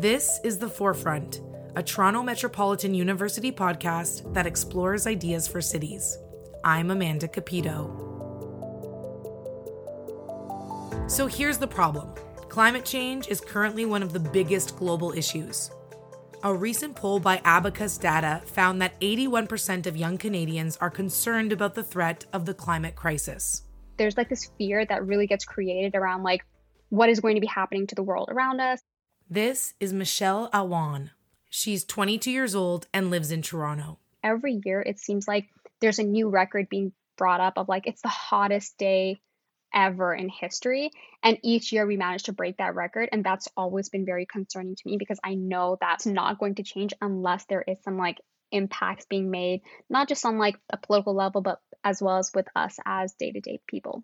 [0.00, 1.42] This is The Forefront,
[1.76, 6.16] a Toronto Metropolitan University podcast that explores ideas for cities.
[6.64, 7.84] I'm Amanda Cupido.
[11.06, 12.14] So here's the problem
[12.48, 15.70] climate change is currently one of the biggest global issues.
[16.44, 21.74] A recent poll by Abacus Data found that 81% of young Canadians are concerned about
[21.74, 23.64] the threat of the climate crisis.
[23.98, 26.46] There's like this fear that really gets created around like
[26.88, 28.80] what is going to be happening to the world around us.
[29.32, 31.10] This is Michelle Awan.
[31.48, 34.00] She's 22 years old and lives in Toronto.
[34.24, 35.46] Every year it seems like
[35.80, 39.20] there's a new record being brought up of like it's the hottest day
[39.72, 40.90] ever in history.
[41.22, 43.08] And each year we manage to break that record.
[43.12, 46.64] And that's always been very concerning to me because I know that's not going to
[46.64, 48.18] change unless there is some like
[48.50, 52.48] impacts being made, not just on like a political level, but as well as with
[52.56, 54.02] us as day to day people.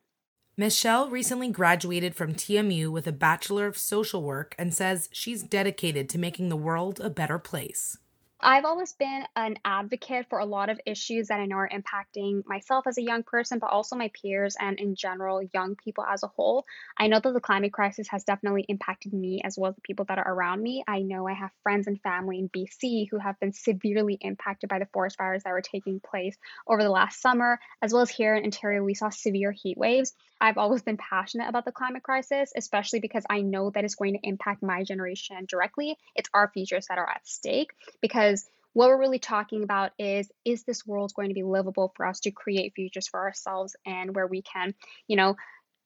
[0.58, 6.08] Michelle recently graduated from TMU with a Bachelor of Social Work and says she's dedicated
[6.08, 7.98] to making the world a better place.
[8.38, 12.46] I've always been an advocate for a lot of issues that I know are impacting
[12.46, 16.22] myself as a young person, but also my peers and in general, young people as
[16.22, 16.66] a whole.
[16.98, 20.04] I know that the climate crisis has definitely impacted me as well as the people
[20.06, 20.84] that are around me.
[20.86, 24.80] I know I have friends and family in BC who have been severely impacted by
[24.80, 28.34] the forest fires that were taking place over the last summer, as well as here
[28.34, 30.12] in Ontario, we saw severe heat waves.
[30.40, 34.14] I've always been passionate about the climate crisis, especially because I know that it's going
[34.14, 35.96] to impact my generation directly.
[36.14, 37.70] It's our futures that are at stake
[38.02, 38.25] because
[38.72, 42.20] what we're really talking about is is this world going to be livable for us
[42.20, 44.74] to create futures for ourselves and where we can,
[45.08, 45.36] you know,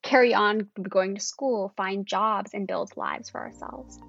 [0.02, 4.00] carry on going to school, find jobs and build lives for ourselves.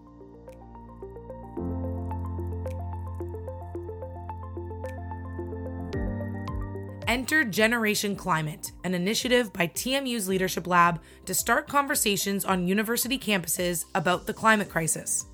[7.08, 13.84] Enter Generation Climate, an initiative by TMU's Leadership Lab to start conversations on university campuses
[13.94, 15.26] about the climate crisis.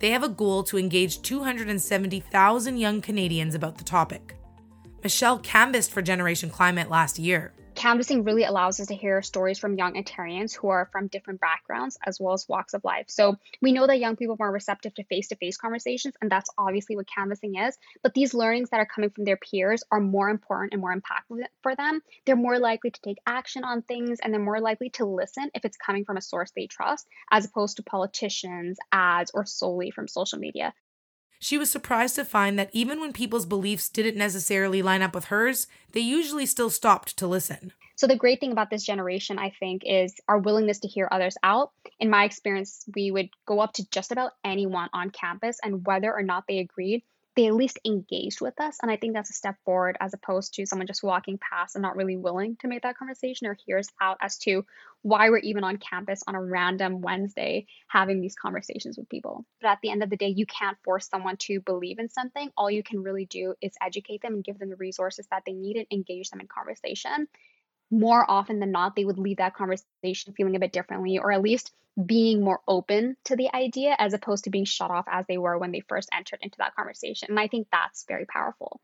[0.00, 4.34] They have a goal to engage 270,000 young Canadians about the topic.
[5.02, 9.78] Michelle canvassed for Generation Climate last year canvassing really allows us to hear stories from
[9.78, 13.06] young Ontarians who are from different backgrounds as well as walks of life.
[13.08, 16.30] So we know that young people are more receptive to face to face conversations, and
[16.30, 17.78] that's obviously what canvassing is.
[18.02, 21.42] But these learnings that are coming from their peers are more important and more impactful
[21.62, 22.02] for them.
[22.26, 25.64] They're more likely to take action on things and they're more likely to listen if
[25.64, 30.06] it's coming from a source they trust, as opposed to politicians, ads, or solely from
[30.06, 30.74] social media.
[31.42, 35.24] She was surprised to find that even when people's beliefs didn't necessarily line up with
[35.24, 37.72] hers, they usually still stopped to listen.
[37.96, 41.36] So, the great thing about this generation, I think, is our willingness to hear others
[41.42, 41.72] out.
[41.98, 46.14] In my experience, we would go up to just about anyone on campus, and whether
[46.14, 47.02] or not they agreed,
[47.40, 48.76] they at least engaged with us.
[48.82, 51.80] And I think that's a step forward as opposed to someone just walking past and
[51.80, 54.66] not really willing to make that conversation or hear us out as to
[55.00, 59.46] why we're even on campus on a random Wednesday having these conversations with people.
[59.62, 62.50] But at the end of the day, you can't force someone to believe in something.
[62.58, 65.54] All you can really do is educate them and give them the resources that they
[65.54, 67.26] need and engage them in conversation
[67.90, 71.42] more often than not, they would leave that conversation feeling a bit differently, or at
[71.42, 71.72] least
[72.06, 75.58] being more open to the idea as opposed to being shut off as they were
[75.58, 77.28] when they first entered into that conversation.
[77.30, 78.80] And I think that's very powerful.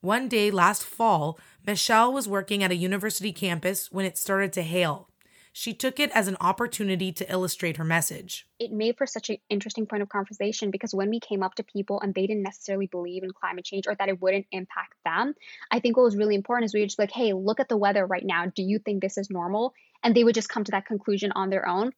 [0.00, 4.62] One day last fall, Michelle was working at a university campus when it started to
[4.62, 5.08] hail.
[5.56, 8.44] She took it as an opportunity to illustrate her message.
[8.58, 11.62] It made for such an interesting point of conversation because when we came up to
[11.62, 15.32] people and they didn't necessarily believe in climate change or that it wouldn't impact them,
[15.70, 17.76] I think what was really important is we were just like, hey, look at the
[17.76, 18.46] weather right now.
[18.46, 19.74] Do you think this is normal?
[20.02, 21.92] And they would just come to that conclusion on their own.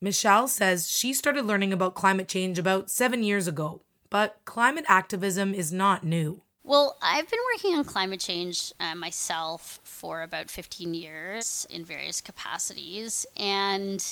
[0.00, 5.52] Michelle says she started learning about climate change about seven years ago, but climate activism
[5.52, 6.42] is not new.
[6.62, 12.20] Well, I've been working on climate change uh, myself for about 15 years in various
[12.20, 13.26] capacities.
[13.36, 14.04] And,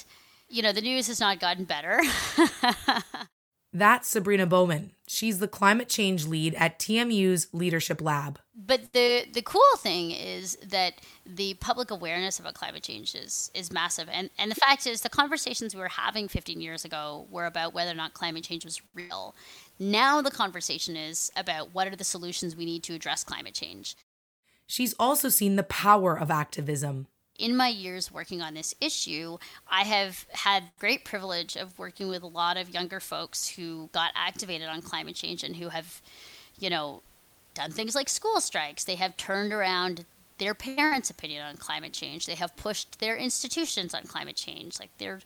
[0.48, 2.00] you know, the news has not gotten better.
[3.72, 4.92] That's Sabrina Bowman.
[5.06, 8.38] She's the climate change lead at TMU's Leadership Lab.
[8.54, 10.94] But the the cool thing is that
[11.26, 14.08] the public awareness about climate change is is massive.
[14.10, 17.74] And and the fact is the conversations we were having 15 years ago were about
[17.74, 19.34] whether or not climate change was real.
[19.78, 23.96] Now the conversation is about what are the solutions we need to address climate change.
[24.66, 27.06] She's also seen the power of activism.
[27.38, 29.38] In my years working on this issue,
[29.70, 34.10] I have had great privilege of working with a lot of younger folks who got
[34.16, 36.02] activated on climate change and who have,
[36.58, 37.02] you know,
[37.54, 38.84] done things like school strikes.
[38.84, 40.04] They have turned around
[40.38, 42.26] their parents' opinion on climate change.
[42.26, 44.80] They have pushed their institutions on climate change.
[44.80, 45.20] Like they're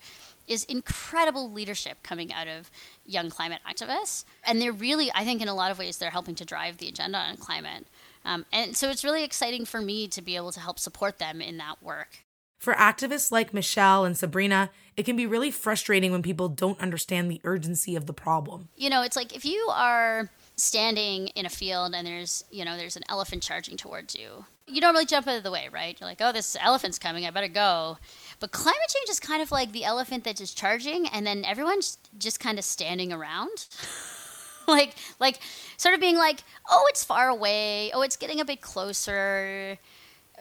[0.49, 2.71] is incredible leadership coming out of
[3.07, 4.25] young climate activists.
[4.45, 6.89] And they're really, I think, in a lot of ways, they're helping to drive the
[6.89, 7.87] agenda on climate.
[8.25, 11.41] Um, and so it's really exciting for me to be able to help support them
[11.41, 12.25] in that work.
[12.59, 17.29] For activists like Michelle and Sabrina, it can be really frustrating when people don't understand
[17.29, 18.69] the urgency of the problem.
[18.77, 22.77] You know, it's like if you are standing in a field and there's, you know,
[22.77, 24.45] there's an elephant charging towards you.
[24.69, 25.99] You don't really jump out of the way, right?
[25.99, 27.27] You're like, "Oh, this elephant's coming.
[27.27, 27.99] I better go."
[28.39, 31.99] But climate change is kind of like the elephant that's just charging and then everyone's
[32.17, 33.67] just kind of standing around.
[34.69, 35.41] like like
[35.77, 37.91] sort of being like, "Oh, it's far away.
[37.93, 39.79] Oh, it's getting a bit closer."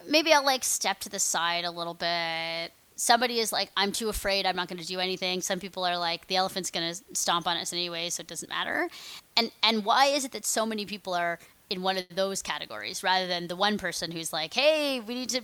[0.08, 2.72] maybe I'll like step to the side a little bit.
[2.96, 5.40] Somebody is like, I'm too afraid, I'm not going to do anything.
[5.40, 8.48] Some people are like, the elephant's going to stomp on us anyway, so it doesn't
[8.48, 8.88] matter.
[9.36, 11.38] And and why is it that so many people are
[11.70, 15.30] in one of those categories rather than the one person who's like, hey, we need
[15.30, 15.40] to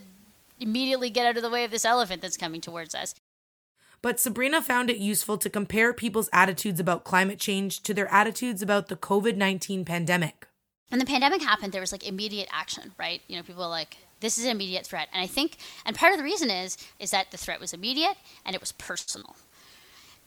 [0.61, 3.15] immediately get out of the way of this elephant that's coming towards us?
[4.01, 8.63] But Sabrina found it useful to compare people's attitudes about climate change to their attitudes
[8.63, 10.47] about the COVID 19 pandemic.
[10.89, 13.21] When the pandemic happened, there was like immediate action, right?
[13.27, 15.09] You know, people were like, this is an immediate threat.
[15.13, 18.17] And I think, and part of the reason is, is that the threat was immediate
[18.45, 19.37] and it was personal.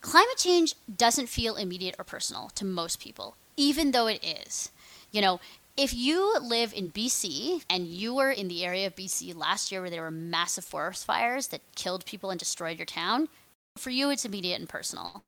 [0.02, 4.72] Climate change doesn't feel immediate or personal to most people, even though it is.
[5.12, 5.40] You know,
[5.78, 9.82] if you live in BC and you were in the area of BC last year
[9.82, 13.30] where there were massive forest fires that killed people and destroyed your town,
[13.78, 15.24] for you it's immediate and personal.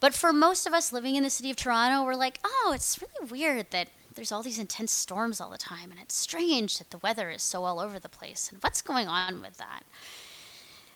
[0.00, 3.00] But for most of us living in the city of Toronto, we're like, oh, it's
[3.00, 6.90] really weird that there's all these intense storms all the time, and it's strange that
[6.90, 8.50] the weather is so all over the place.
[8.50, 9.82] And what's going on with that?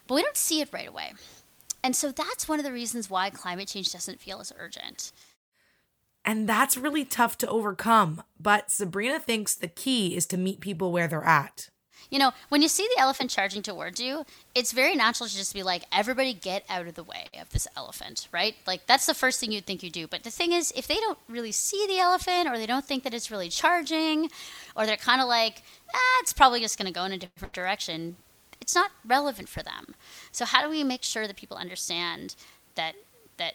[0.06, 1.12] But we don't see it right away.
[1.82, 5.12] And so that's one of the reasons why climate change doesn't feel as urgent.
[6.24, 8.22] And that's really tough to overcome.
[8.38, 11.70] But Sabrina thinks the key is to meet people where they're at.
[12.10, 14.24] You know, when you see the elephant charging towards you,
[14.54, 17.68] it's very natural to just be like, everybody get out of the way of this
[17.76, 18.54] elephant, right?
[18.66, 20.06] Like, that's the first thing you'd think you do.
[20.06, 23.04] But the thing is, if they don't really see the elephant or they don't think
[23.04, 24.30] that it's really charging,
[24.74, 25.62] or they're kind of like,
[25.94, 28.16] ah, it's probably just going to go in a different direction,
[28.60, 29.94] it's not relevant for them.
[30.32, 32.34] So, how do we make sure that people understand
[32.74, 32.94] that,
[33.36, 33.54] that,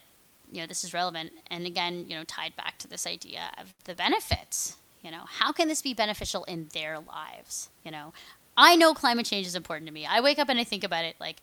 [0.52, 1.32] you know, this is relevant?
[1.48, 5.52] And again, you know, tied back to this idea of the benefits you know how
[5.52, 8.14] can this be beneficial in their lives you know
[8.56, 10.06] I know climate change is important to me.
[10.06, 11.38] I wake up and I think about it like,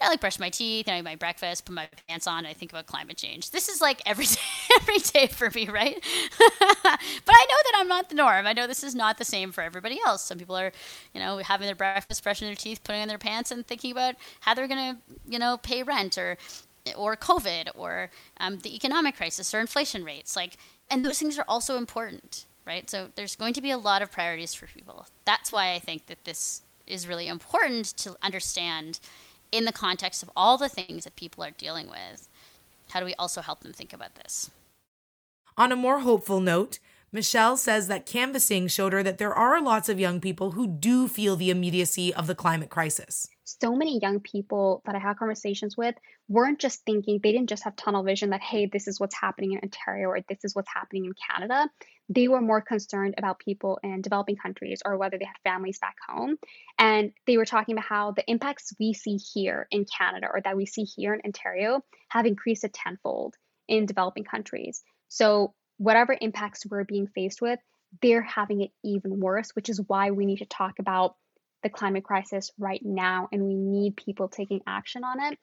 [0.00, 2.46] I like brush my teeth, and I eat my breakfast, put my pants on, and
[2.48, 3.50] I think about climate change.
[3.50, 4.40] This is like every day,
[4.76, 5.94] every day for me, right?
[6.38, 8.46] but I know that I'm not the norm.
[8.46, 10.22] I know this is not the same for everybody else.
[10.22, 10.70] Some people are,
[11.14, 14.16] you know, having their breakfast, brushing their teeth, putting on their pants, and thinking about
[14.40, 16.36] how they're going to, you know, pay rent or,
[16.94, 20.36] or COVID or um, the economic crisis or inflation rates.
[20.36, 20.58] Like,
[20.90, 22.88] and those things are also important right?
[22.90, 25.06] So there's going to be a lot of priorities for people.
[25.24, 29.00] That's why I think that this is really important to understand
[29.52, 32.28] in the context of all the things that people are dealing with.
[32.90, 34.50] How do we also help them think about this?
[35.56, 36.78] On a more hopeful note,
[37.16, 41.08] Michelle says that canvassing showed her that there are lots of young people who do
[41.08, 43.26] feel the immediacy of the climate crisis.
[43.42, 45.94] So many young people that I had conversations with
[46.28, 49.52] weren't just thinking, they didn't just have tunnel vision that, hey, this is what's happening
[49.52, 51.70] in Ontario or this is what's happening in Canada.
[52.10, 55.96] They were more concerned about people in developing countries or whether they had families back
[56.06, 56.36] home.
[56.78, 60.58] And they were talking about how the impacts we see here in Canada or that
[60.58, 63.36] we see here in Ontario have increased a tenfold
[63.68, 64.82] in developing countries.
[65.08, 67.58] So, whatever impacts we're being faced with,
[68.02, 71.16] they're having it even worse, which is why we need to talk about
[71.62, 75.38] the climate crisis right now and we need people taking action on it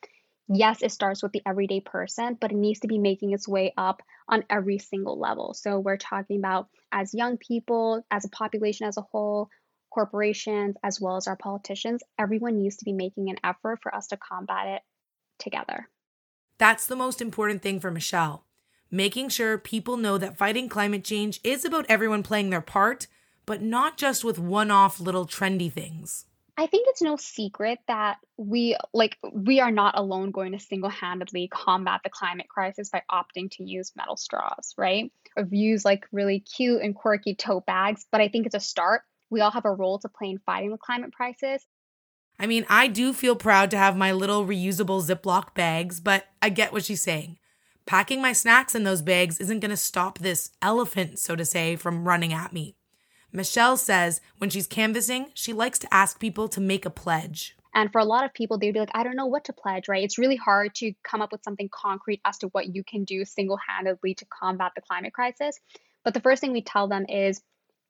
[0.48, 3.74] yes, it starts with the everyday person, but it needs to be making its way
[3.78, 5.54] up on every single level.
[5.54, 9.50] So we're talking about as young people, as a population as a whole,
[9.90, 14.08] corporations, as well as our politicians, everyone needs to be making an effort for us
[14.08, 14.82] to combat it
[15.40, 15.88] together.
[16.58, 18.46] That's the most important thing for Michelle.
[18.94, 23.08] Making sure people know that fighting climate change is about everyone playing their part,
[23.48, 26.26] but not just with one off little trendy things.
[26.60, 31.48] I think it's no secret that we like we are not alone going to single-handedly
[31.48, 35.12] combat the climate crisis by opting to use metal straws, right?
[35.36, 39.02] Or use like really cute and quirky tote bags, but I think it's a start.
[39.32, 41.66] We all have a role to play in fighting the climate crisis.
[42.38, 46.50] I mean, I do feel proud to have my little reusable Ziploc bags, but I
[46.50, 47.40] get what she's saying.
[47.86, 51.76] Packing my snacks in those bags isn't going to stop this elephant, so to say,
[51.76, 52.76] from running at me.
[53.32, 57.58] Michelle says when she's canvassing, she likes to ask people to make a pledge.
[57.74, 59.88] And for a lot of people, they'd be like, I don't know what to pledge,
[59.88, 60.04] right?
[60.04, 63.26] It's really hard to come up with something concrete as to what you can do
[63.26, 65.60] single handedly to combat the climate crisis.
[66.04, 67.42] But the first thing we tell them is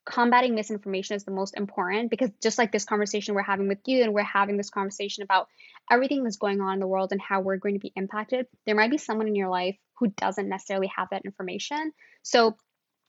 [0.05, 4.03] combating misinformation is the most important because just like this conversation we're having with you,
[4.03, 5.47] and we're having this conversation about
[5.89, 8.75] everything that's going on in the world and how we're going to be impacted, there
[8.75, 11.91] might be someone in your life who doesn't necessarily have that information.
[12.21, 12.55] So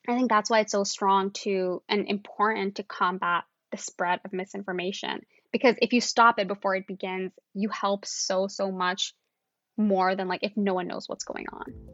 [0.09, 4.33] I think that's why it's so strong to and important to combat the spread of
[4.33, 5.23] misinformation
[5.55, 9.15] because if you stop it before it begins, you help so, so much
[9.77, 11.94] more than like if no one knows what's going on.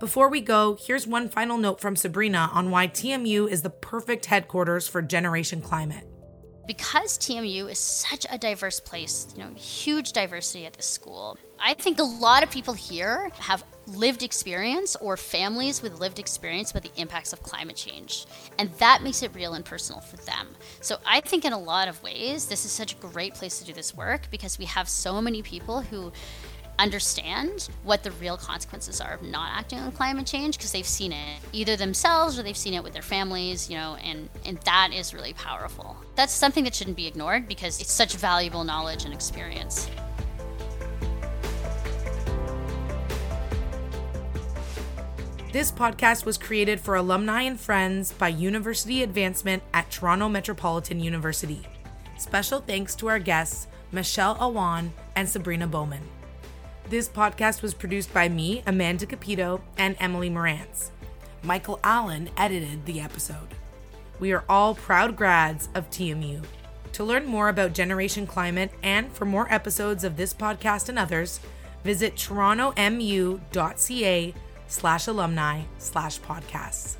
[0.00, 4.24] Before we go, here's one final note from Sabrina on why TMU is the perfect
[4.24, 6.08] headquarters for Generation Climate.
[6.66, 11.36] Because TMU is such a diverse place, you know, huge diversity at this school.
[11.58, 16.70] I think a lot of people here have lived experience or families with lived experience
[16.70, 18.24] about the impacts of climate change.
[18.58, 20.48] And that makes it real and personal for them.
[20.80, 23.66] So I think in a lot of ways, this is such a great place to
[23.66, 26.10] do this work because we have so many people who
[26.80, 31.12] understand what the real consequences are of not acting on climate change because they've seen
[31.12, 34.90] it either themselves or they've seen it with their families, you know, and, and that
[34.92, 35.96] is really powerful.
[36.16, 39.90] That's something that shouldn't be ignored because it's such valuable knowledge and experience.
[45.52, 51.66] This podcast was created for alumni and friends by University Advancement at Toronto Metropolitan University.
[52.18, 56.02] Special thanks to our guests, Michelle Awan and Sabrina Bowman.
[56.90, 60.90] This podcast was produced by me, Amanda Cupido, and Emily Morantz.
[61.44, 63.54] Michael Allen edited the episode.
[64.18, 66.42] We are all proud grads of TMU.
[66.94, 71.38] To learn more about Generation Climate and for more episodes of this podcast and others,
[71.84, 74.34] visit torontomu.ca
[74.66, 76.96] slash alumni slash podcasts.